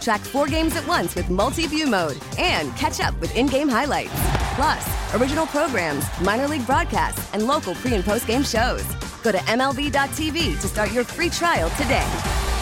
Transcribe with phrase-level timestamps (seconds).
[0.00, 3.68] Track four games at once with multi view mode and catch up with in game
[3.68, 4.12] highlights.
[4.54, 8.84] Plus, original programs, minor league broadcasts, and local pre and post game shows.
[9.22, 12.06] Go to MLB.tv to start your free trial today.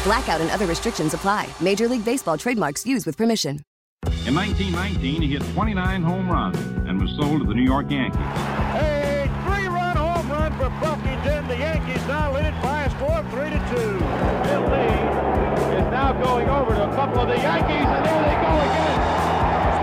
[0.04, 1.48] Blackout and other restrictions apply.
[1.60, 3.60] Major League Baseball trademarks used with permission.
[4.26, 6.56] In 1919, he hit 29 home runs
[6.88, 8.21] and was sold to the New York Yankees.
[8.21, 11.46] A three-run home run for Buffington.
[11.48, 13.98] The Yankees now lead it by a score of three to two.
[14.46, 15.26] Bill Lee
[15.78, 18.98] is now going over to a couple of the Yankees, and there they go again.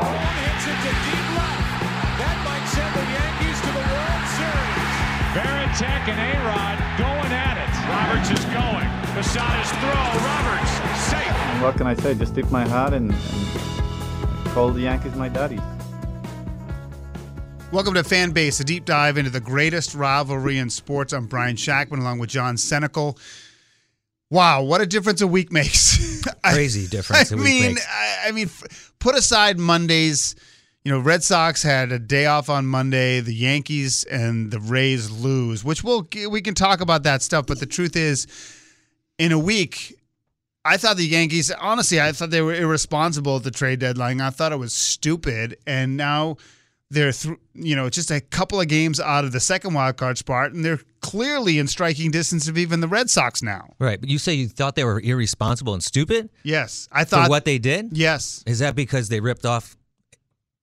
[0.07, 1.67] One hits it to deep left.
[2.15, 4.91] That might send the Yankees to the World Series.
[5.35, 7.71] Varitek and A-Rod going at it.
[7.91, 8.87] Roberts is going.
[9.11, 10.03] Posada's throw.
[10.23, 10.73] Roberts
[11.11, 11.61] safe.
[11.61, 12.15] What can I say?
[12.15, 15.59] Just tip my hat and, and call the Yankees my daddies.
[17.73, 21.11] Welcome to Fan Base, a deep dive into the greatest rivalry in sports.
[21.11, 23.17] I'm Brian Shactman along with John Senecal.
[24.29, 26.23] Wow, what a difference a week makes.
[26.43, 27.77] Crazy difference I mean.
[27.77, 28.49] I, I mean,
[28.99, 30.35] put aside Mondays.
[30.83, 33.21] You know, Red Sox had a day off on Monday.
[33.21, 37.45] The Yankees and the Rays lose, which we'll we can talk about that stuff.
[37.45, 38.27] But the truth is,
[39.17, 39.97] in a week,
[40.65, 41.51] I thought the Yankees.
[41.51, 44.19] Honestly, I thought they were irresponsible at the trade deadline.
[44.19, 46.37] I thought it was stupid, and now
[46.93, 50.17] they're th- you know just a couple of games out of the second wild card
[50.17, 53.73] spot, and they're clearly in striking distance of even the Red Sox now.
[53.79, 57.45] Right, but you say you thought they were irresponsible and stupid Yes, I thought what
[57.45, 57.97] they did.
[57.97, 59.75] Yes, Is that because they ripped off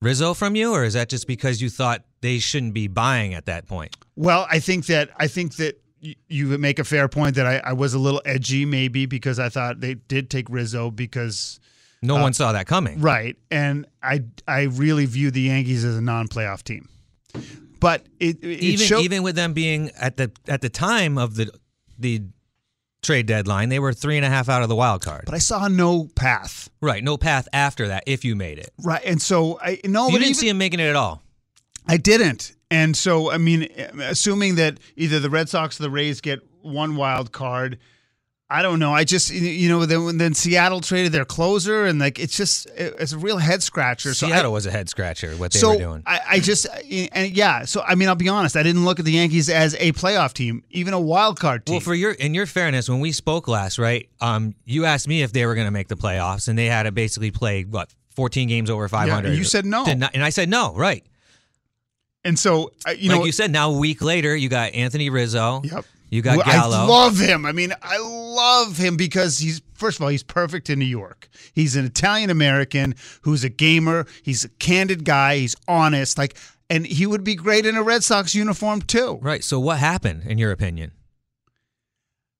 [0.01, 3.45] Rizzo from you, or is that just because you thought they shouldn't be buying at
[3.45, 3.95] that point?
[4.15, 5.81] Well, I think that I think that
[6.27, 9.49] you make a fair point that I, I was a little edgy maybe because I
[9.49, 11.59] thought they did take Rizzo because
[12.01, 12.99] No Uh, one saw that coming.
[13.01, 16.89] right, and I I really view the Yankees as a non-playoff team.
[17.79, 21.35] But it, it even showed- even with them being at the at the time of
[21.35, 21.51] the
[21.99, 22.23] the
[23.03, 25.23] trade deadline, they were three and a half out of the wild card.
[25.25, 26.69] but I saw no path.
[26.81, 28.71] Right, no path after that if you made it.
[28.83, 31.23] Right, and so I no, you didn't even, see him making it at all.
[31.87, 32.53] I didn't.
[32.69, 33.67] And so, I mean,
[34.01, 37.79] assuming that either the Red Sox or the Rays get one wild card,
[38.51, 38.93] I don't know.
[38.93, 43.13] I just, you know, then, then Seattle traded their closer, and like it's just, it's
[43.13, 44.13] a real head scratcher.
[44.13, 45.31] So Seattle I, was a head scratcher.
[45.37, 46.03] What they so were doing.
[46.05, 46.67] I, I just,
[47.13, 47.63] and yeah.
[47.63, 48.57] So I mean, I'll be honest.
[48.57, 51.75] I didn't look at the Yankees as a playoff team, even a wild card team.
[51.75, 54.09] Well, for your in your fairness, when we spoke last, right?
[54.19, 56.83] Um, you asked me if they were going to make the playoffs, and they had
[56.83, 59.29] to basically play what 14 games over 500.
[59.29, 59.85] and you said no.
[59.85, 61.05] Not- and I said no, right?
[62.23, 65.09] and so, uh, you like know, you said, now a week later, you got Anthony
[65.09, 65.61] Rizzo.
[65.63, 65.85] Yep.
[66.11, 66.75] You got Gallo.
[66.75, 67.45] I love him.
[67.45, 71.29] I mean, I love him because he's first of all, he's perfect in New York.
[71.53, 74.05] He's an Italian American who's a gamer.
[74.21, 75.37] He's a candid guy.
[75.37, 76.17] He's honest.
[76.17, 76.35] Like,
[76.69, 79.19] and he would be great in a Red Sox uniform too.
[79.21, 79.41] right.
[79.41, 80.91] So what happened, in your opinion?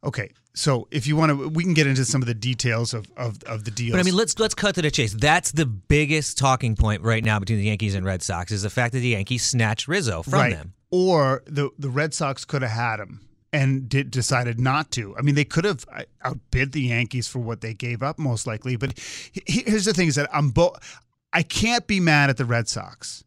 [0.04, 3.10] Okay, so if you want to, we can get into some of the details of
[3.16, 3.94] of, of the deal.
[3.94, 5.14] But I mean, let's let's cut to the chase.
[5.14, 8.70] That's the biggest talking point right now between the Yankees and Red Sox is the
[8.70, 10.52] fact that the Yankees snatched Rizzo from right.
[10.54, 10.74] them.
[10.90, 13.22] Or the the Red Sox could have had him
[13.54, 15.16] and did, decided not to.
[15.18, 18.48] I mean, they could have uh, outbid the Yankees for what they gave up, most
[18.48, 18.76] likely.
[18.76, 18.98] But
[19.46, 21.00] here's the thing: is that I'm both.
[21.34, 23.24] I can't be mad at the Red Sox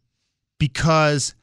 [0.59, 1.35] because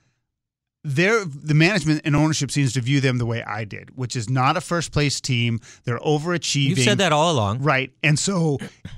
[0.83, 4.29] they're the management and ownership seems to view them the way I did, which is
[4.29, 5.59] not a first place team.
[5.83, 6.69] They're overachieving.
[6.69, 7.61] You've said that all along.
[7.61, 7.91] Right.
[8.03, 8.57] And so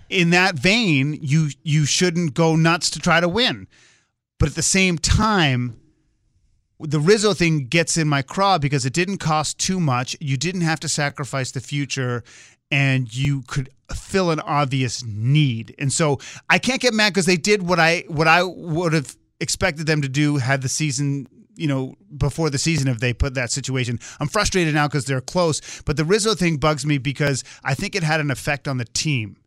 [0.10, 3.68] in that vein, you you shouldn't go nuts to try to win.
[4.40, 5.79] But at the same time,
[6.79, 10.16] the Rizzo thing gets in my craw because it didn't cost too much.
[10.20, 12.23] You didn't have to sacrifice the future
[12.72, 15.75] and you could fill an obvious need.
[15.78, 19.16] And so I can't get mad because they did what I what I would have
[19.40, 23.35] expected them to do had the season you know, before the season if they put
[23.35, 23.99] that situation.
[24.19, 27.96] I'm frustrated now because they're close, but the Rizzo thing bugs me because I think
[27.96, 29.37] it had an effect on the team.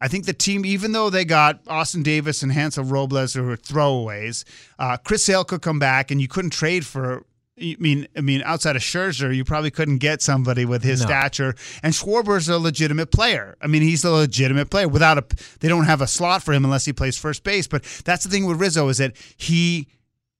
[0.00, 3.56] I think the team, even though they got Austin Davis and Hansel Robles who were
[3.56, 4.44] throwaways,
[4.78, 7.24] uh, Chris Sale could come back and you couldn't trade for
[7.58, 11.06] I mean, I mean, outside of Scherzer, you probably couldn't get somebody with his No.
[11.06, 11.54] stature.
[11.82, 13.56] And Schwarber's a legitimate player.
[13.62, 14.88] I mean, he's a legitimate player.
[14.88, 15.24] Without a,
[15.60, 17.66] they don't have a slot for him unless he plays first base.
[17.66, 19.88] But that's the thing with Rizzo is that he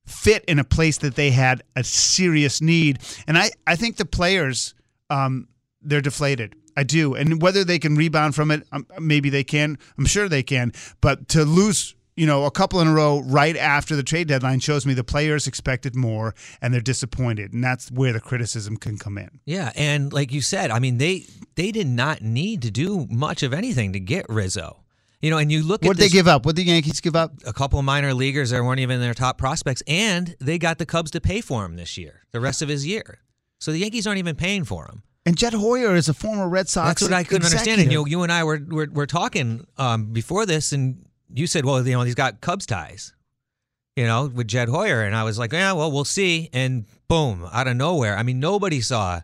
[0.04, 2.98] fit in a place that they had a serious need.
[3.26, 4.74] And I, I think the players,
[5.08, 5.48] um,
[5.80, 6.54] they're deflated.
[6.76, 7.14] I do.
[7.14, 9.78] And whether they can rebound from it, um, maybe they can.
[9.98, 10.72] I'm sure they can.
[11.00, 14.60] But to lose, you know, a couple in a row right after the trade deadline
[14.60, 17.52] shows me the players expected more and they're disappointed.
[17.52, 19.40] And that's where the criticism can come in.
[19.44, 21.24] Yeah, and like you said, I mean they
[21.54, 24.82] they did not need to do much of anything to get Rizzo.
[25.22, 26.44] You know, and you look at What they give up?
[26.44, 27.32] What the Yankees give up?
[27.46, 30.84] a couple of minor leaguers that weren't even their top prospects, and they got the
[30.84, 33.20] Cubs to pay for him this year, the rest of his year.
[33.58, 35.02] So the Yankees aren't even paying for him.
[35.26, 37.00] And Jed Hoyer is a former Red Sox.
[37.00, 37.80] That's what I couldn't understand.
[37.80, 38.08] And executive.
[38.08, 41.84] you, you and I were were, were talking um, before this, and you said, "Well,
[41.84, 43.12] you know, he's got Cubs ties."
[43.96, 47.46] You know, with Jed Hoyer, and I was like, "Yeah, well, we'll see." And boom,
[47.52, 48.16] out of nowhere.
[48.16, 49.20] I mean, nobody saw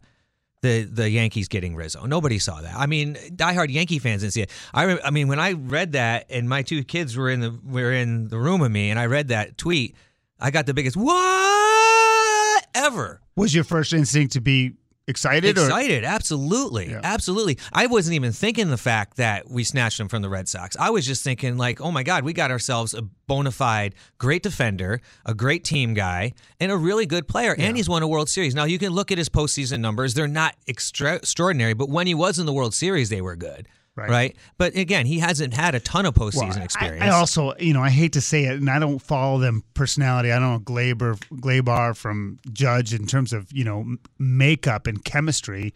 [0.63, 2.05] the the Yankees getting Rizzo.
[2.05, 2.75] Nobody saw that.
[2.75, 4.51] I mean, diehard Yankee fans didn't see it.
[4.75, 7.57] I re- I mean, when I read that, and my two kids were in the
[7.65, 9.95] were in the room with me, and I read that tweet,
[10.41, 13.21] I got the biggest what ever.
[13.37, 14.73] Was your first instinct to be
[15.07, 15.59] excited?
[15.59, 15.65] Or?
[15.65, 17.59] Excited, absolutely, absolutely.
[17.73, 20.77] I wasn't even thinking the fact that we snatched him from the Red Sox.
[20.79, 24.43] I was just thinking like, oh my God, we got ourselves a bona fide great
[24.43, 27.55] defender, a great team guy, and a really good player.
[27.59, 28.55] And he's won a World Series.
[28.55, 32.15] Now you can look at his postseason numbers; they're not extra- extraordinary, but when he
[32.15, 33.69] was in the World Series, they were good.
[33.95, 34.37] Right.
[34.57, 37.03] But again, he hasn't had a ton of postseason Well, experience.
[37.05, 40.33] I, also, you know, I hate to say it, and I don't follow them personality.
[40.33, 45.75] I don't know Gleyber, Glabar from Judge in terms of you know makeup and chemistry,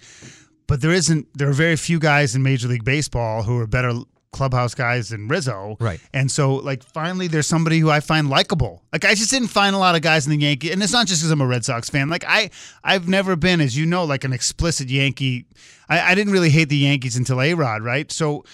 [0.67, 1.27] but there isn't.
[1.37, 3.93] There are very few guys in Major League Baseball who are better
[4.37, 5.77] clubhouse guys and Rizzo.
[5.81, 6.01] Right.
[6.13, 8.83] And so, like, finally, there's somebody who I find likable.
[8.93, 11.07] Like, I just didn't find a lot of guys in the Yankee, and it's not
[11.07, 12.09] just because I'm a Red Sox fan.
[12.09, 12.51] Like, I,
[12.85, 15.47] I've never been, as you know, like an explicit Yankee.
[15.89, 18.11] I, I didn't really hate the Yankees until A Rod, right?
[18.13, 18.45] So.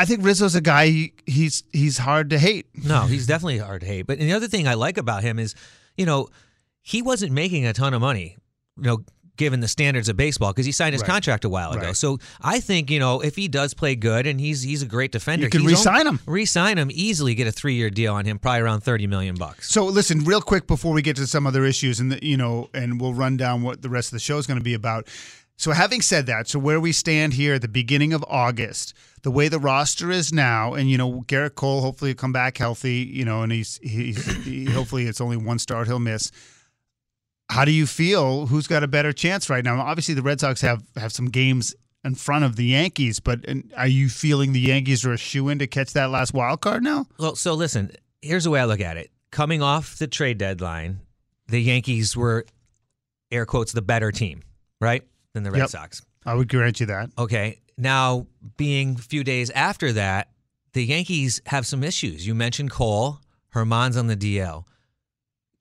[0.00, 0.86] I think Rizzo's a guy.
[0.86, 2.66] He, he's he's hard to hate.
[2.84, 4.06] No, he's definitely hard to hate.
[4.06, 5.56] But the other thing I like about him is,
[5.96, 6.28] you know,
[6.82, 8.36] he wasn't making a ton of money,
[8.76, 8.98] you know,
[9.38, 11.08] given the standards of baseball because he signed his Right.
[11.08, 11.86] contract a while ago.
[11.86, 11.96] Right.
[11.96, 15.12] So I think you know if he does play good and he's he's a great
[15.12, 16.20] defender, You can re-sign him.
[16.26, 19.70] re-sign him easily, get a three year deal on him, probably around thirty million bucks.
[19.72, 22.68] So listen, real quick before we get to some other issues, and the, you know,
[22.74, 25.08] and we'll run down what the rest of the show is going to be about.
[25.56, 29.30] So having said that, so where we stand here at the beginning of August, the
[29.32, 32.98] way the roster is now, and you know, Gerrit Cole hopefully will come back healthy,
[32.98, 36.30] you know, and he's he's he, hopefully it's only one start he'll miss.
[37.50, 38.46] How do you feel?
[38.46, 39.80] Who's got a better chance right now?
[39.80, 41.74] Obviously, the Red Sox have have some games
[42.04, 43.44] in front of the Yankees, but
[43.76, 46.82] are you feeling the Yankees are a shoe in to catch that last wild card
[46.82, 47.06] now?
[47.18, 47.90] Well, so listen,
[48.22, 49.10] here's the way I look at it.
[49.30, 51.00] Coming off the trade deadline,
[51.48, 52.44] the Yankees were
[53.30, 54.42] air quotes the better team,
[54.80, 55.02] right?
[55.34, 55.68] Than the Red Yep.
[55.70, 56.02] Sox.
[56.24, 57.10] I would grant you that.
[57.18, 57.60] Okay.
[57.76, 60.30] Now, being a few days after that,
[60.72, 62.26] the Yankees have some issues.
[62.26, 63.20] You mentioned Cole,
[63.54, 64.64] Germán's on the DL,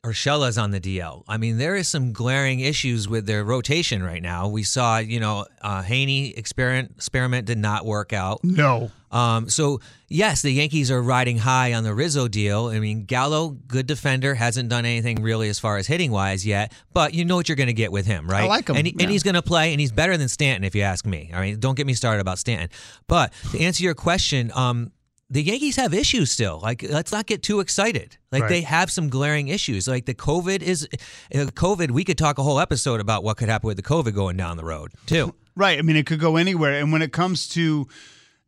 [0.07, 1.23] Urshela's on the DL.
[1.27, 4.47] I mean, there is some glaring issues with their rotation right now.
[4.47, 8.43] We saw, you know, uh, Heaney experiment experiment did not work out.
[8.43, 8.91] No.
[9.09, 12.67] Um, so yes, the Yankees are riding high on the Rizzo deal.
[12.67, 16.73] I mean, Gallo, good defender, hasn't done anything really as far as hitting wise yet,
[16.93, 18.43] but you know what you're going to get with him, right?
[18.43, 19.03] I like him, and, he- yeah.
[19.03, 21.31] and he's going to play, and he's better than Stanton, if you ask me.
[21.33, 22.69] I mean, don't get me started about Stanton.
[23.07, 24.91] But to answer your question, um,
[25.29, 26.59] the Yankees have issues still.
[26.63, 28.17] Like, let's not get too excited.
[28.31, 28.49] Like, Right.
[28.49, 29.87] they have some glaring issues.
[29.87, 30.87] Like the COVID is,
[31.35, 31.91] uh, COVID.
[31.91, 34.57] We could talk a whole episode about what could happen with the COVID going down
[34.57, 35.33] the road too.
[35.57, 35.79] Right.
[35.79, 36.73] I mean, it could go anywhere.
[36.79, 37.87] And when it comes to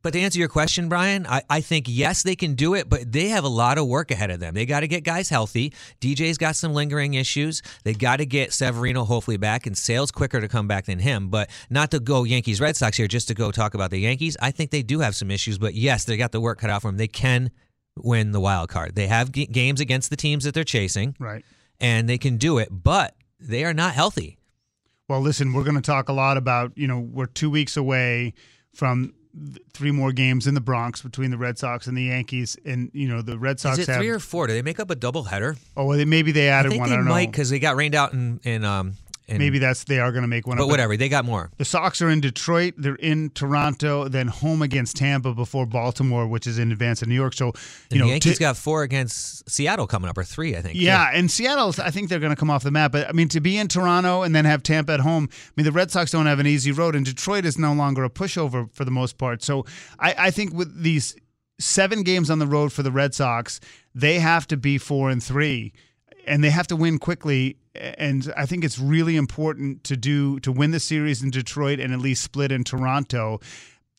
[0.01, 3.11] But to answer your question, Brian, I, I think yes, they can do it, but
[3.11, 4.53] they have a lot of work ahead of them.
[4.53, 5.73] They got to get guys healthy.
[5.99, 7.61] DJ's got some lingering issues.
[7.83, 11.27] They got to get Severino hopefully back and Sales quicker to come back than him.
[11.29, 14.37] But not to go Yankees Red Sox here, just to go talk about the Yankees.
[14.41, 16.81] I think they do have some issues, but yes, they got the work cut out
[16.81, 16.97] for them.
[16.97, 17.51] They can
[17.97, 18.95] win the wild card.
[18.95, 21.43] They have g- games against the teams that they're chasing, right.
[21.81, 24.37] and they can do it, but they are not healthy.
[25.09, 28.33] Well, listen, we're going to talk a lot about, you know, we're two weeks away
[28.73, 29.13] from
[29.73, 32.57] three more games in the Bronx between the Red Sox and the Yankees.
[32.65, 34.01] And, you know, the Red Sox Is it have.
[34.01, 34.47] three or four?
[34.47, 35.55] Do they make up a double header?
[35.77, 36.89] oh, well, they, maybe they added I one.
[36.89, 37.31] they I don't might know.
[37.31, 38.93] because they got rained out in in um.
[39.29, 40.57] In, Maybe that's they are going to make one.
[40.57, 40.69] but up.
[40.69, 41.51] whatever, they got more.
[41.57, 42.73] The Sox are in Detroit.
[42.77, 44.07] They're in Toronto.
[44.07, 47.33] Then home against Tampa before Baltimore, which is in advance of New York.
[47.33, 47.53] So, you
[47.91, 50.75] And know, the Yankees got four against Seattle coming up, or three, I think.
[50.75, 50.81] too.
[50.83, 52.91] Yeah, and Seattle, I think they're going to come off the map.
[52.91, 55.65] But I mean, to be in Toronto and then have Tampa at home, I mean,
[55.65, 58.73] the Red Sox don't have an easy road, and Detroit is no longer a pushover
[58.73, 59.43] for the most part.
[59.43, 59.65] So
[59.99, 61.15] I, I think with these
[61.59, 63.59] seven games on the road for the Red Sox,
[63.93, 65.73] they have to be four and three.
[66.29, 67.57] And they have to win quickly.
[67.75, 71.91] And I think it's really important to do to win the series in Detroit and
[71.91, 73.39] at least split in Toronto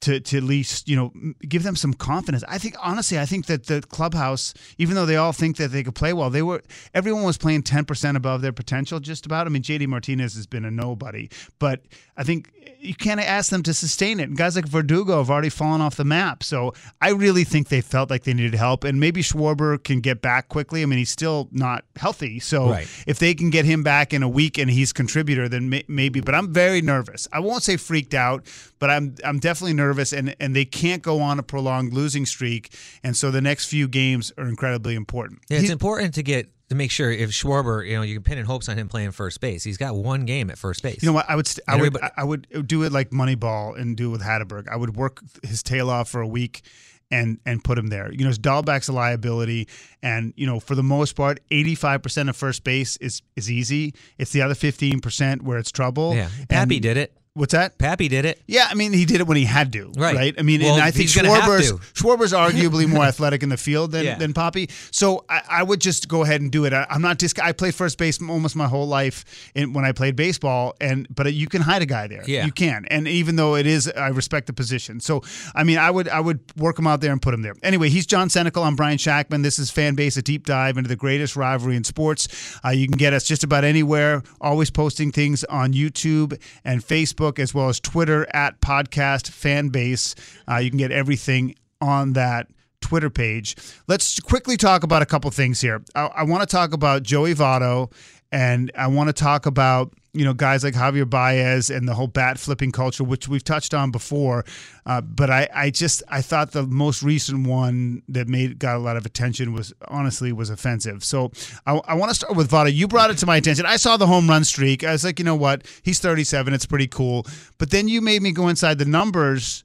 [0.02, 1.12] to, to at least you know
[1.48, 2.42] give them some confidence.
[2.48, 5.82] I think honestly, I think that the clubhouse, even though they all think that they
[5.82, 6.62] could play well, they were
[6.94, 9.00] everyone was playing ten percent above their potential.
[9.00, 9.46] Just about.
[9.46, 11.28] I mean, JD Martinez has been a nobody,
[11.58, 11.82] but
[12.16, 14.28] I think eh, you can't ask them to sustain it.
[14.28, 16.42] And guys like Verdugo have already fallen off the map.
[16.42, 20.22] So I really think they felt like they needed help, and maybe Schwarber can get
[20.22, 20.82] back quickly.
[20.82, 22.88] I mean, he's still not healthy, so Right.
[23.06, 26.20] if they can get him back in a week and he's contributor, then may, maybe.
[26.20, 27.28] But I'm very nervous.
[27.32, 28.46] I won't say freaked out,
[28.80, 32.74] but I'm I'm definitely nervous, and and they can't go on a prolonged losing streak,
[33.04, 35.40] and so the next few games are incredibly important.
[35.48, 38.22] Yeah, it's He- important to get to make sure if Schwarber, you know, you can
[38.22, 39.64] pin in hopes on him playing first base.
[39.64, 41.02] He's got one game at first base.
[41.02, 41.26] You know what?
[41.28, 44.22] I would st- I would I would do it like Moneyball and do it with
[44.22, 44.68] Hatteberg.
[44.68, 46.62] I would work his tail off for a week
[47.10, 48.12] and and put him there.
[48.12, 49.66] You know, his Dalbec's a liability,
[50.00, 53.50] and you know for the most part, eighty five percent of first base is is
[53.50, 53.92] easy.
[54.16, 56.14] It's the other fifteen percent where it's trouble.
[56.14, 57.12] Yeah, Papi And- did it.
[57.34, 57.78] What's that?
[57.78, 58.42] Papi did it.
[58.48, 60.16] Yeah, I mean he did it when he had to, Right.
[60.16, 60.34] right?
[60.36, 61.70] I mean, Well, and I think Schwarber's.
[61.94, 64.18] Schwarber's arguably more athletic in the field than, Yeah.
[64.18, 64.68] than Papi.
[64.90, 66.72] So I, I would just go ahead and do it.
[66.72, 69.92] I, I'm not just I played first base almost my whole life in, when I
[69.92, 72.24] played baseball, and but you can hide a guy there.
[72.26, 72.44] Yeah.
[72.46, 72.84] you can.
[72.90, 74.98] And even though it is, I respect the position.
[74.98, 75.22] So
[75.54, 77.54] I mean, I would I would work him out there and put him there.
[77.62, 78.64] Anyway, he's John Senecal.
[78.66, 79.44] I'm Brian Shactman.
[79.44, 82.26] This is Fan Base, a deep dive into the greatest rivalry in sports.
[82.64, 84.24] Uh, you can get us just about anywhere.
[84.40, 90.14] Always posting things on YouTube and Facebook as well as Twitter at Podcast Fan Base.
[90.50, 92.48] Uh, you can get everything on that.
[92.80, 93.56] Twitter page.
[93.88, 95.82] Let's quickly talk about a couple things here.
[95.94, 97.92] I, I want to talk about Joey Votto,
[98.32, 102.06] and I want to talk about you know guys like Javier Baez and the whole
[102.06, 104.44] bat flipping culture, which we've touched on before.
[104.86, 108.80] Uh, but I, I just I thought the most recent one that made got a
[108.80, 111.04] lot of attention was honestly was offensive.
[111.04, 111.30] So
[111.66, 112.72] I, I want to start with Votto.
[112.72, 113.66] You brought it to my attention.
[113.66, 114.84] I saw the home run streak.
[114.84, 115.66] I was like, you know what?
[115.82, 116.52] He's 37.
[116.54, 117.26] It's pretty cool.
[117.58, 119.64] But then you made me go inside the numbers,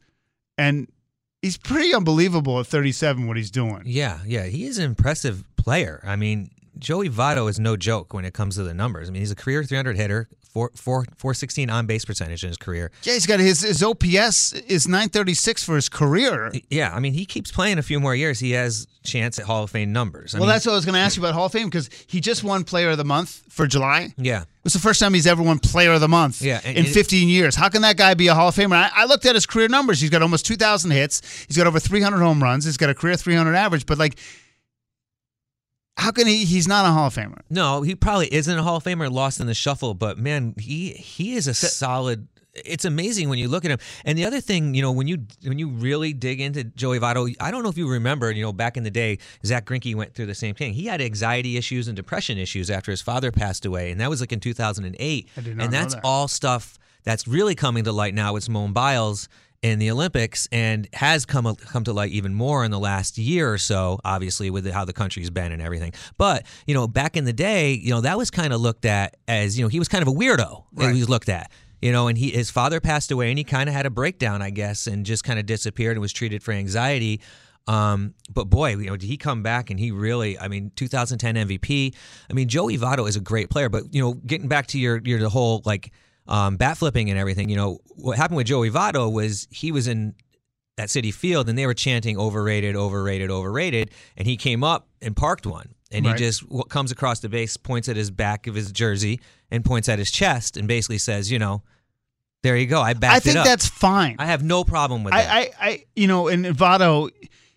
[0.58, 0.88] and
[1.42, 3.84] he's pretty unbelievable at 37 what he's doing.
[3.86, 6.02] Yeah, yeah, he is an impressive player.
[6.04, 9.08] I mean, Joey Votto is no joke when it comes to the numbers.
[9.10, 12.58] I mean, he's a career 300 hitter, four, four, 416 on base percentage in his
[12.58, 12.92] career.
[13.04, 16.52] Yeah, he's got his his OPS is 936 for his career.
[16.70, 18.40] Yeah, I mean, he keeps playing a few more years.
[18.40, 20.34] He has chance at Hall of Fame numbers.
[20.36, 21.68] I well, mean, that's what I was going to ask you about Hall of Fame
[21.68, 24.14] because he just won Player of the Month for July.
[24.18, 24.42] yeah.
[24.42, 26.86] It was the first time he's ever won Player of the Month Yeah, and in
[26.86, 27.56] it- 15 years.
[27.56, 28.74] How can that guy be a Hall of Famer?
[28.76, 30.02] I, I looked at his career numbers.
[30.02, 31.22] He's got almost 2,000 hits.
[31.46, 32.66] He's got over 300 home runs.
[32.66, 33.86] He's got a career 300 average.
[33.86, 34.18] But like,
[35.98, 36.46] how can he?
[36.46, 37.40] He's not a Hall of Famer.
[37.50, 39.94] No, he probably isn't a Hall of Famer, lost in the shuffle.
[39.94, 42.28] But man, he he is a solid.
[42.54, 43.80] It's amazing when you look at him.
[44.06, 47.34] And the other thing, you know, when you when you really dig into Joey Votto,
[47.40, 50.14] I don't know if you remember, you know, back in the day, Zack Greinke went
[50.14, 50.74] through the same thing.
[50.74, 54.22] He had anxiety issues and depression issues after his father passed away, and that was
[54.22, 55.30] like in 2008.
[55.38, 56.06] I did not and know that's that.
[56.06, 59.30] all stuff that's really coming to light now with Simone Biles
[59.66, 63.52] in the Olympics and has come come to light even more in the last year
[63.52, 65.92] or so, obviously with how the country's been and everything.
[66.20, 69.18] But you know, back in the day, you know, that was kind of looked at
[69.28, 70.66] as you know he was kind of a weirdo.
[70.72, 70.94] Right.
[70.94, 71.52] He was looked at.
[71.82, 74.42] You know, and he his father passed away, and he kind of had a breakdown,
[74.42, 77.22] I guess, and just kind of disappeared and was treated for anxiety.
[77.68, 81.48] Um, but boy, you know, did he come back and he really, I mean, 2010
[81.48, 81.96] MVP.
[82.30, 85.02] I mean, Joey Votto is a great player, but you know, getting back to your
[85.04, 85.92] your the whole like
[86.28, 89.88] um, bat flipping and everything, you know, what happened with Joey Votto was he was
[89.88, 90.16] in
[90.78, 95.16] at Citi Field and they were chanting overrated, overrated, overrated, and he came up and
[95.16, 95.70] parked one.
[95.92, 96.18] And Right.
[96.20, 99.88] he just comes across the base, points at his back of his jersey, and points
[99.88, 101.62] at his chest, and basically says, "You know,
[102.44, 102.82] there you go.
[102.82, 104.16] I backed I think up." that's fine.
[104.20, 105.30] I have no problem with that.
[105.32, 107.12] I, I, I, you know, and Votto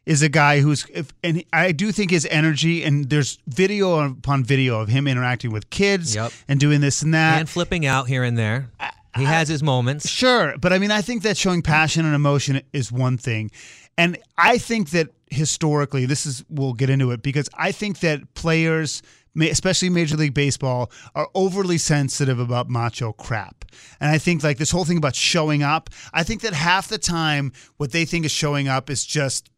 [0.09, 4.43] is a guy who's, if, and I do think his energy, and there's video upon
[4.43, 6.33] video of him interacting with kids Yep.
[6.49, 7.39] and doing this and that.
[7.41, 8.71] and flipping out here and there.
[9.17, 10.09] He has his moments.
[10.09, 13.51] Sure, but I mean, I think that showing passion and emotion is one thing,
[13.99, 18.33] and I think that historically, this is we'll get into it because I think that
[18.35, 19.03] players,
[19.39, 23.65] especially Major League Baseball, are overly sensitive about macho crap,
[24.01, 25.91] and I think like this whole thing about showing up.
[26.15, 29.51] I think that half the time, what they think is showing up is just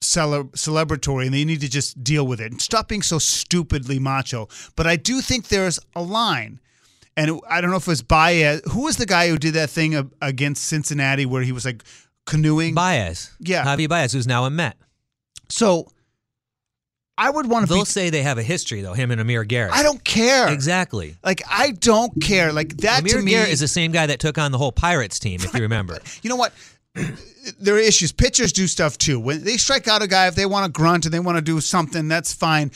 [0.00, 3.98] cele- celebratory and they need to just deal with it and stop being so stupidly
[3.98, 4.48] macho.
[4.76, 6.60] But I do think there's a line.
[7.16, 8.60] And I don't know if it was Baez.
[8.72, 11.82] Who was the guy who did that thing against Cincinnati where he was like
[12.26, 12.74] canoeing?
[12.74, 13.30] Baez.
[13.40, 13.64] Yeah.
[13.64, 14.76] Javi Baez, who's now a Met.
[15.48, 15.88] So
[17.16, 17.86] I would want to They'll be.
[17.86, 19.72] say they have a history, though, him and Amir Garrett.
[19.72, 20.52] I don't care.
[20.52, 21.16] Exactly.
[21.24, 22.52] Like I don't care.
[22.52, 24.72] Like that Amir to me Garrett is the same guy that took on the whole
[24.72, 25.98] Pirates team, if you remember.
[26.22, 26.52] you know what?
[27.60, 28.12] There are issues.
[28.12, 29.20] Pitchers do stuff too.
[29.20, 31.42] When they strike out a guy, if they want to grunt and they want to
[31.42, 32.70] do something, that's fine.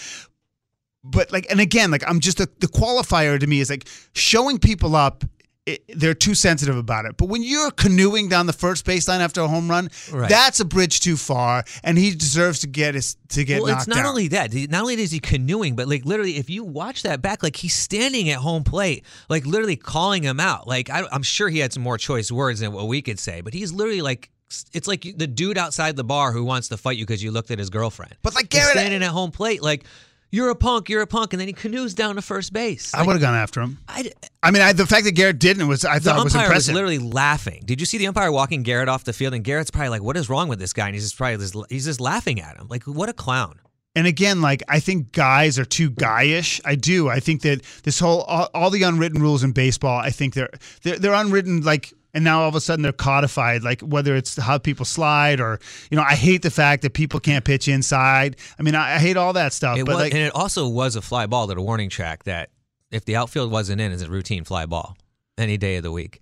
[1.05, 4.59] but like, and again, like I'm just a, the qualifier to me is like showing
[4.59, 5.25] people up.
[5.67, 7.17] It, they're too sensitive about it.
[7.19, 10.29] But when you're canoeing down the first baseline after a home run, Right.
[10.29, 13.87] that's a bridge too far, and he deserves to get his to get well, it's
[13.87, 14.07] not out.
[14.07, 14.55] only that.
[14.71, 17.75] Not only is he canoeing, but like literally, if you watch that back, like he's
[17.75, 20.67] standing at home plate, like literally calling him out.
[20.67, 23.43] Like I, I'm sure he had some more choice words than what we could say,
[23.43, 24.31] but he's literally like.
[24.73, 27.53] It's like the dude outside the bar who wants to fight you because you looked
[27.53, 28.17] at his girlfriend.
[28.21, 29.85] But like He's standing at home plate, like
[30.31, 32.95] you're a punk, you're a punk, and then he canoes down to first base.
[32.95, 33.79] I would have gone after him.
[33.89, 34.11] I,
[34.43, 36.75] I mean, I, the fact that Garrett didn't was I thought was umpire was impressive.
[36.75, 37.63] literally laughing.
[37.67, 39.35] Did you see the umpire walking Garrett off the field?
[39.35, 41.57] And Garrett's probably like, "What is wrong with this guy?" And he's just probably just,
[41.69, 42.69] he's just laughing at him.
[42.69, 43.61] Like, what a clown.
[43.97, 46.61] And again, like I think guys are too guyish.
[46.65, 47.09] I do.
[47.09, 49.99] I think that this whole all, all the unwritten rules in baseball.
[49.99, 50.51] I think they're
[50.83, 51.63] they're, they're unwritten.
[51.63, 53.63] Like, and now all of a sudden they're codified.
[53.63, 55.59] Like whether it's how people slide or
[55.91, 58.37] you know, I hate the fact that people can't pitch inside.
[58.59, 59.79] I mean, I, I hate all that stuff.
[59.79, 62.25] It but was, like, and it also was a fly ball to the warning track
[62.25, 62.51] that
[62.91, 64.97] if the outfield wasn't in, is a routine fly ball
[65.39, 66.21] any day of the week.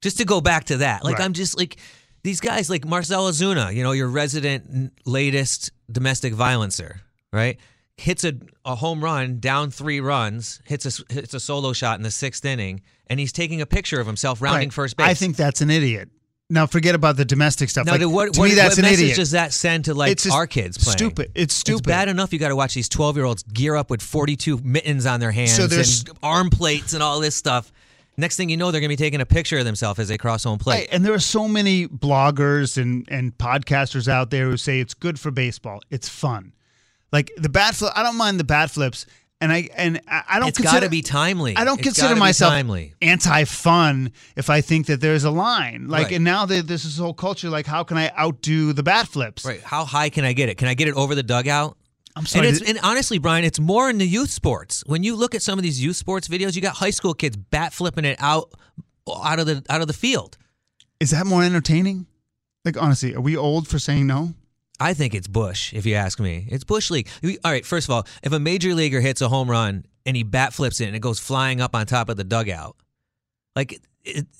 [0.00, 1.24] Just to go back to that, like Right.
[1.24, 1.76] I'm just like
[2.22, 6.98] these guys, like Marcell Ozuna, you know, your resident latest domestic violencer,
[7.32, 7.58] right?
[7.96, 12.02] Hits a, a home run down three runs, hits a hits a solo shot in
[12.02, 14.72] the sixth inning, and he's taking a picture of himself rounding right.
[14.72, 15.06] first base.
[15.08, 16.08] I think that's an idiot.
[16.48, 17.86] Now forget about the domestic stuff.
[17.86, 19.16] Now, Like, to what, to what, me, that's what an message idiot.
[19.16, 20.96] does that send to like It's our kids playing?
[20.96, 21.32] stupid.
[21.34, 21.78] It's stupid.
[21.80, 24.58] It's bad enough you got to watch these 12 year olds gear up with 42
[24.58, 27.72] mittens on their hands So there's- and arm plates and all this stuff.
[28.16, 30.16] Next thing you know, they're going to be taking a picture of themselves as they
[30.16, 30.74] cross home plate.
[30.78, 34.94] Right, and there are so many bloggers and, and podcasters out there who say it's
[34.94, 35.80] good for baseball.
[35.90, 36.52] It's fun.
[37.12, 39.04] Like the bat flip, I don't mind the bat flips,
[39.40, 40.48] and I and I don't.
[40.48, 41.56] It's consider, gotta be timely.
[41.56, 42.94] I don't It's consider myself timely.
[43.02, 45.88] anti-fun if I think that there's a line.
[45.88, 46.14] Like, Right.
[46.16, 49.44] and now that this is whole culture, like, how can I outdo the bat flips?
[49.44, 49.60] Right.
[49.62, 50.56] How high can I get it?
[50.56, 51.76] Can I get it over the dugout?
[52.14, 52.48] I'm sorry.
[52.48, 54.82] And, it's, and honestly, Brian, it's more in the youth sports.
[54.86, 57.36] When you look at some of these youth sports videos, you got high school kids
[57.36, 58.50] bat flipping it out
[59.22, 60.38] out of the out of the field.
[60.98, 62.06] is that more entertaining?
[62.64, 64.34] Like, honestly, are we old for saying no?
[64.78, 66.46] I think it's Bush, if you ask me.
[66.50, 67.08] It's Bush League.
[67.44, 70.22] All right, first of all, if a major leaguer hits a home run and he
[70.22, 72.76] bat flips it and it goes flying up on top of the dugout,
[73.54, 73.80] like,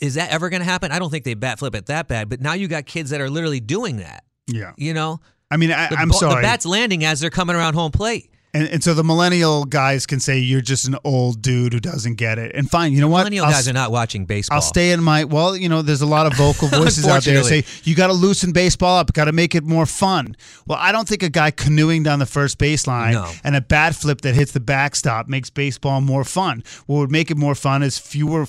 [0.01, 0.92] is that ever going to happen?
[0.92, 3.20] I don't think they bat flip it that bad, but now you got kids that
[3.20, 4.25] are literally doing that.
[4.46, 4.72] Yeah.
[4.77, 5.20] You know,
[5.51, 6.37] I mean, I, I'm ball- sorry.
[6.37, 8.31] The bat's landing as they're coming around home plate.
[8.57, 12.14] And, and so the millennial guys can say you're just an old dude who doesn't
[12.14, 12.55] get it.
[12.55, 13.19] And fine, you know what?
[13.21, 14.57] Millennial I'll guys are not watching baseball.
[14.57, 17.42] I'll stay in my well, you know, there's a lot of vocal voices out there
[17.42, 20.37] that say you got to loosen baseball up, got to make it more fun.
[20.66, 23.31] Well, I don't think a guy canoeing down the first baseline No.
[23.45, 26.64] and a bat flip that hits the backstop makes baseball more fun.
[26.87, 28.47] What would make it more fun is fewer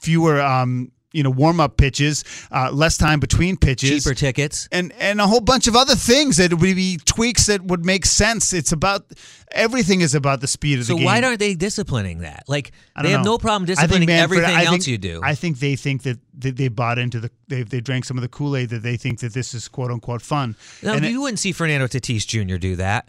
[0.00, 4.68] fewer um you know warm up pitches, uh, less time between pitches, Cheaper tickets.
[4.70, 8.04] and and a whole bunch of other things that would be tweaks that would make
[8.06, 8.52] sense.
[8.52, 9.06] It's about
[9.52, 11.04] everything is about the speed of So the game.
[11.04, 12.44] So why aren't they disciplining that?
[12.48, 13.32] Like they don't have know.
[13.32, 15.20] no problem disciplining Manfred- everything I else think- you do.
[15.22, 18.22] I think they think that they, they bought into the they they drank some of
[18.22, 20.56] the Kool Aid that they think that this is quote unquote fun.
[20.82, 22.56] now, And it- you wouldn't see Fernando Tatis Jr.
[22.58, 23.08] do that.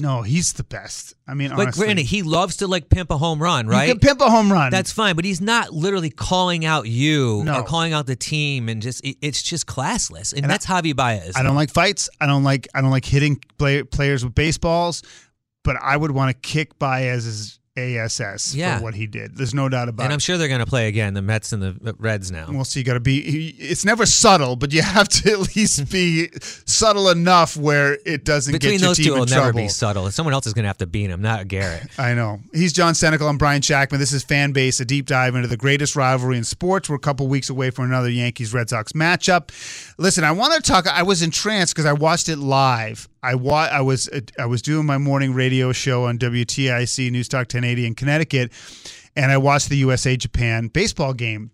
[0.00, 1.14] No, he's the best.
[1.28, 3.86] I mean, Like, honestly, granted, he loves to like pimp a home run, right?
[3.88, 4.70] You can pimp a home run.
[4.70, 7.60] That's fine, but he's not literally calling out you No.
[7.60, 10.66] or calling out the team, and just it- it's just classless, and, And I- that's
[10.66, 11.36] Javi Baez.
[11.36, 12.08] I don't like fights.
[12.20, 15.02] I don't like I don't like hitting play, players with baseballs.
[15.62, 18.78] But I would want to kick Baez's ASS Yeah.
[18.78, 19.36] for what he did.
[19.36, 20.06] There's no doubt about it.
[20.06, 20.12] and.
[20.12, 22.46] I'm sure they're going to play again, the Mets and the Reds now.
[22.48, 22.80] We'll see.
[22.80, 23.48] You got to be.
[23.58, 26.28] It's never subtle, but you have to at least be
[26.66, 29.60] subtle enough where it doesn't Between get your those team two, in it'll never trouble.
[29.62, 30.10] be subtle.
[30.10, 31.86] Someone else is going to have to beat him, not Garrett.
[31.98, 32.40] I know.
[32.52, 33.28] He's John Senecal.
[33.28, 33.98] I'm Brian Shactman.
[33.98, 36.88] This is Fan Base, a deep dive into the greatest rivalry in sports.
[36.88, 39.48] We're a couple weeks away from another Yankees Red Sox matchup.
[39.98, 40.86] Listen, I want to talk.
[40.86, 43.08] I was entranced because I watched it live.
[43.22, 47.28] I wa- I was uh, I was doing my morning radio show on WTIC News
[47.28, 48.52] Talk 1080 in Connecticut,
[49.16, 51.50] and I watched the USA Japan baseball game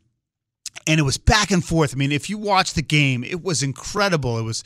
[0.86, 1.94] and it was back and forth.
[1.94, 4.38] I mean, if you watch the game, it was incredible.
[4.38, 4.62] It was,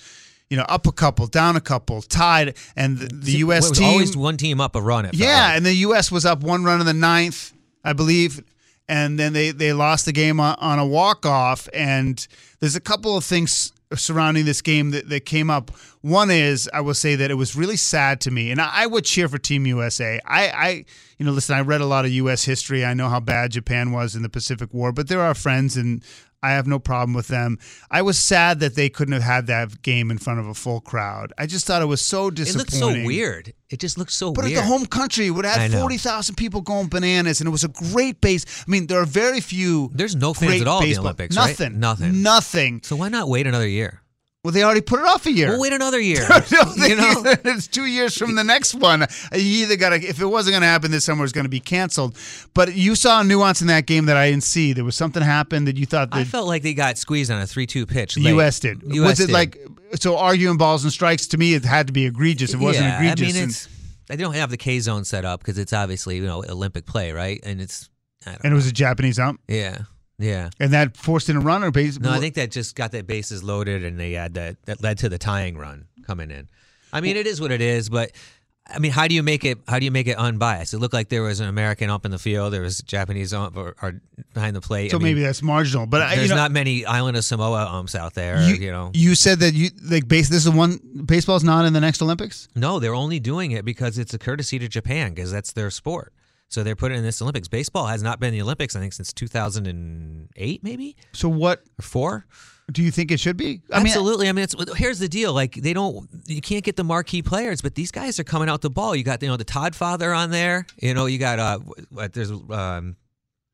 [0.48, 3.66] you know, up a couple, down a couple, tied, and the, the U.S.
[3.66, 5.06] It was team always one team up a run.
[5.06, 6.10] It yeah, and the U.S.
[6.10, 7.52] was up one run in the ninth,
[7.84, 8.42] I believe,
[8.88, 11.68] and then they they lost the game on, on a walk off.
[11.72, 12.26] And
[12.60, 15.70] there's a couple of things surrounding this game that, that came up.
[16.00, 18.86] One is I will say that it was really sad to me, and I, I
[18.86, 20.20] would cheer for Team USA.
[20.24, 20.84] I, I,
[21.18, 22.44] you know, listen, I read a lot of U.S.
[22.44, 22.84] history.
[22.84, 26.04] I know how bad Japan was in the Pacific War, but there are friends and.
[26.42, 27.58] I have no problem with them.
[27.90, 30.80] I was sad that they couldn't have had that game in front of a full
[30.80, 31.32] crowd.
[31.36, 32.60] I just thought it was so disappointing.
[32.80, 33.52] It looked so weird.
[33.68, 34.56] It just looked so But weird.
[34.56, 37.64] at the home country, it would have had 40,000 people going bananas, and it was
[37.64, 38.44] a great base.
[38.66, 39.90] I mean, there are very few.
[39.92, 41.50] There's no fans great at all in the baseball- Olympics, right?
[41.50, 41.78] Nothing.
[41.78, 42.22] Nothing.
[42.22, 42.80] Nothing.
[42.84, 44.00] So why not wait another year?
[44.42, 45.50] Well, they already put it off a year.
[45.50, 46.26] We'll wait another year.
[46.50, 49.06] No, you know, it's two years from the next one.
[49.32, 51.50] You either got to, if it wasn't going to happen this summer, was going to
[51.50, 52.16] be canceled.
[52.54, 54.72] But you saw a nuance in that game that I didn't see.
[54.72, 57.46] There was something happened that you thought I felt like they got squeezed on a
[57.46, 58.14] three-two pitch.
[58.14, 58.30] the late.
[58.30, 58.60] U.S.
[58.60, 58.82] did.
[58.82, 59.32] US was it did.
[59.32, 59.58] like
[59.96, 61.26] so arguing balls and strikes?
[61.28, 62.54] To me, it had to be egregious.
[62.54, 63.36] It wasn't yeah, egregious.
[63.36, 63.68] I mean, it's
[64.08, 67.12] they don't have the K zone set up because it's obviously you know Olympic play,
[67.12, 67.40] right?
[67.44, 67.90] And it's
[68.26, 69.82] I don't and it was a Japanese ump, yeah,
[70.20, 70.50] yeah.
[70.60, 71.98] and that forced in a runner base.
[71.98, 74.98] No, I think that just got their bases loaded, and they had that that led
[74.98, 76.48] to the tying run coming in.
[76.92, 78.12] I mean, it is what it is, but
[78.72, 79.58] I mean, how do you make it?
[79.66, 80.74] How do you make it unbiased?
[80.74, 83.56] It looked like there was an American up in the field, there was Japanese ump
[83.56, 84.00] or, or
[84.34, 84.90] behind the plate.
[84.90, 84.96] so.
[84.96, 87.66] I mean, maybe that's marginal, but I, there's you know, not many Island of Samoa
[87.66, 88.40] umps out there.
[88.42, 90.28] you, You, know, you said that you like base.
[90.28, 92.48] This is one baseball's not in the next Olympics.
[92.54, 96.12] no, they're only doing it because it's a courtesy to Japan because that's their sport.
[96.50, 97.46] So they're putting in this Olympics.
[97.48, 101.82] Baseball has not been in the Olympics, I think, since 2008, maybe So what or
[101.82, 102.26] four.
[102.72, 103.62] do you think it should be?
[103.72, 104.28] I mean, Absolutely.
[104.28, 105.32] I mean, it's here's the deal.
[105.32, 108.60] Like they don't, you can't get the marquee players, but these guys are coming out
[108.62, 108.96] the ball.
[108.96, 110.66] You got you know the Todd Father on there.
[110.82, 111.58] You know you got uh,
[111.90, 112.96] what, there's um,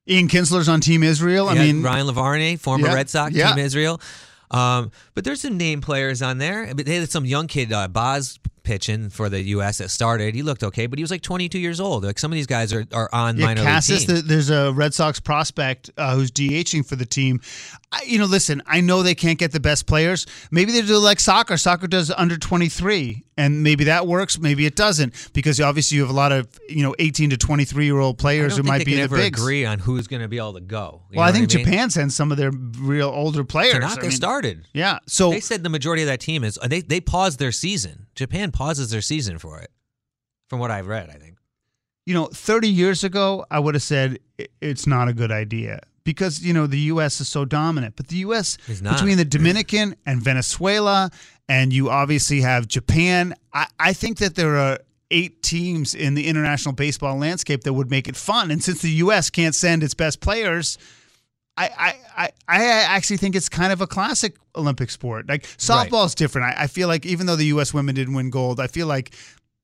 [0.08, 1.48] Ian Kinsler's on Team Israel.
[1.48, 3.50] I yeah, mean, Ryan Lavarnway, former Yeah, Red Sox, yeah.
[3.54, 4.00] Team Israel.
[4.50, 6.72] Um, but there's some name players on there.
[6.74, 9.78] But they had some young kid, uh, Baz, pitching for the U.S.
[9.78, 10.34] that started.
[10.34, 12.04] He looked okay, but he was like 22 years old.
[12.04, 14.22] Like some of these guys are, are on Yeah, minor Casas, league teams.
[14.22, 17.40] the, there's a Red Sox prospect uh, who's DHing for the team.
[17.92, 20.26] I, you know, listen, I know they can't get the best players.
[20.50, 21.56] Maybe they do like soccer.
[21.56, 24.40] Soccer does under 23, and maybe that works.
[24.40, 27.84] Maybe it doesn't because obviously you have a lot of you know 18 to 23
[27.84, 29.40] year old players who might be in the bigs.
[29.40, 31.02] agree on who's going to be able to go.
[31.10, 31.64] You Well, I think what mean?
[31.64, 33.72] Japan sends some of their real older players.
[33.72, 33.98] They're not.
[33.98, 34.66] I They mean, started.
[34.74, 34.98] Yeah.
[35.06, 38.06] So they said the majority of that team is they they paused their season.
[38.16, 39.70] Japan pauses their season for it,
[40.48, 41.08] from what I've read.
[41.08, 41.36] I think.
[42.04, 44.18] you know, 30 years ago, I would have said
[44.60, 47.20] it's not a good idea because, you know, the U.S.
[47.20, 47.96] is so dominant.
[47.96, 51.10] But the U.S., between the Dominican and Venezuela,
[51.48, 54.78] and you obviously have Japan, I, I think that there are
[55.10, 58.50] eight teams in the international baseball landscape that would make it fun.
[58.50, 59.28] And since the U.S.
[59.28, 60.78] can't send its best players,
[61.56, 65.28] I, I, I, actually think it's kind of a classic Olympic sport.
[65.28, 66.48] Like softball is different.
[66.48, 67.74] I, I feel like even though the U.S.
[67.74, 69.14] women didn't win gold, I feel like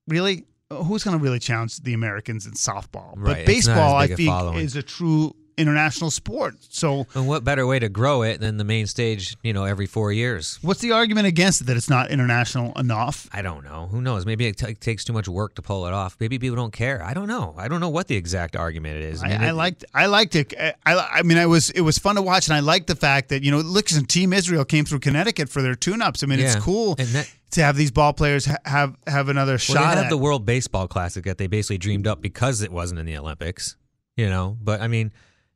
[0.09, 3.13] really who's going to really challenge the Americans in softball?
[3.17, 6.57] Right, But baseball, I think, is a true international sport.
[6.69, 9.37] So And what better way to grow it than the main stage?
[9.43, 10.59] You know, every four years.
[10.61, 13.29] what's the argument against it that it's not international enough?
[13.33, 13.89] I don't know.
[13.91, 14.27] Who knows?
[14.27, 16.17] Maybe it t- takes too much work to pull it off.
[16.21, 17.03] Maybe people don't care.
[17.03, 17.55] I don't know.
[17.57, 19.23] I don't know what the exact argument it is.
[19.23, 20.53] I, mean, I it- liked I liked it.
[20.59, 20.75] I,
[21.19, 23.43] I mean, I was it was fun to watch, and I liked the fact that
[23.43, 26.23] you know, listen, Team Israel came through Connecticut for their tune-ups.
[26.23, 26.47] I mean, Yeah.
[26.47, 30.11] it's cool to have these ball players have have another Well, shot they have at.
[30.11, 33.77] the World Baseball Classic that they basically dreamed up because it wasn't in the Olympics.
[34.17, 35.13] You know, but I mean,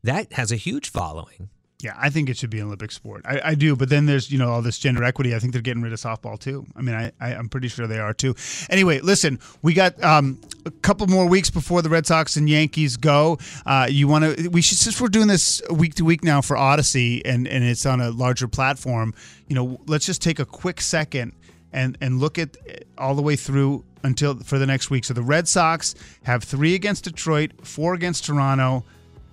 [0.07, 1.51] that has a huge following.
[1.83, 3.23] Yeah, I think it should be an Olympic sport.
[3.27, 5.35] I, I do, but then there's you know all this gender equity.
[5.35, 6.67] I think they're getting rid of softball too.
[6.75, 8.35] I mean, I, I I'm pretty sure they are too.
[8.71, 12.97] Anyway, listen, we got um, a couple more weeks before the Red Sox and Yankees
[12.97, 13.39] go.
[13.67, 14.49] Uh, you want to?
[14.49, 17.85] We should since we're doing this week to week now for Odyssey and and it's
[17.85, 19.13] on a larger platform.
[19.47, 21.35] You know, let's just take a quick second
[21.75, 22.57] and and look at
[22.97, 25.05] all the way through until for the next week.
[25.05, 28.85] So the Red Sox have three against Detroit, four against Toronto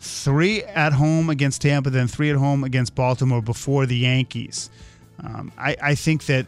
[0.04, 4.70] three at home against Tampa, then three at home against Baltimore before the Yankees.
[5.24, 6.46] Um, I, I think that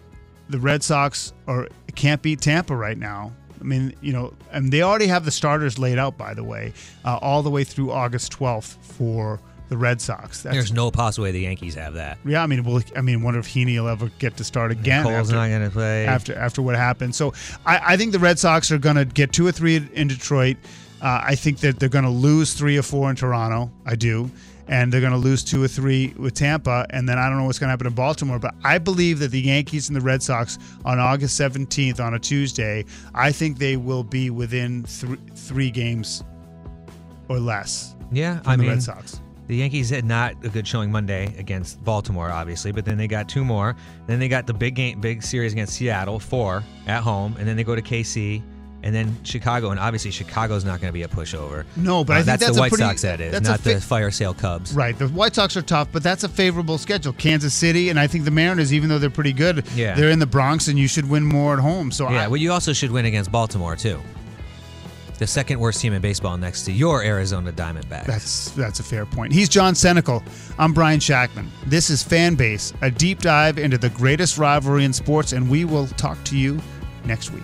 [0.50, 3.32] the Red Sox are can't beat Tampa right now.
[3.60, 6.74] I mean, you know, and they already have the starters laid out, by the way,
[7.06, 9.40] uh, all the way through August 12th for
[9.70, 10.44] the Red Sox.
[10.44, 12.18] That's, There's no possible way the Yankees have that.
[12.26, 15.04] yeah, I mean, well, I mean, wonder if Heaney will ever get to start again.
[15.04, 16.06] Cole's after- not going to play.
[16.06, 17.16] after after what happened.
[17.16, 17.34] So
[17.66, 20.58] I, I think the Red Sox are going to get two or three in Detroit.
[21.02, 23.72] Uh, I think that they're going to lose three or four in Toronto.
[23.86, 24.30] I do.
[24.68, 26.88] And they're going to lose two or three with Tampa.
[26.90, 28.40] And then I don't know what's going to happen in Baltimore.
[28.40, 32.20] But I believe that the Yankees and the Red Sox on August 17th on a
[32.20, 36.24] Tuesday, I think they will be within three, three games
[37.30, 37.96] or less.
[38.12, 39.22] Yeah, I the mean, Red Sox.
[39.48, 43.30] The Yankees had not a good showing Monday against Baltimore, obviously, but then they got
[43.30, 43.76] two more.
[44.08, 47.56] Then they got the big game, big series against Seattle, four at home, and then
[47.56, 48.42] they go to KC,
[48.86, 51.66] and then Chicago, and obviously Chicago's not going to be a pushover.
[51.76, 53.02] No, but Uh, I think that's, that's the White pretty- Sox.
[53.02, 54.74] That is not the fire sale Cubs.
[54.74, 54.98] Right.
[54.98, 57.12] The White Sox are tough, but that's a favorable schedule.
[57.14, 59.96] Kansas City, and I think the Mariners, even though they're pretty good, Yeah.
[59.96, 61.92] they're in the Bronx, and you should win more at home.
[61.92, 64.00] So Yeah, I, well, you also should win against Baltimore too.
[65.18, 68.06] The second worst team in baseball next to your Arizona Diamondbacks.
[68.06, 69.32] That's that's a fair point.
[69.32, 70.22] He's John Senecal.
[70.60, 71.48] I'm Brian Shactman.
[71.66, 75.88] This is Fanbase, a deep dive into the greatest rivalry in sports, and we will
[75.88, 76.60] talk to you
[77.06, 77.44] next week.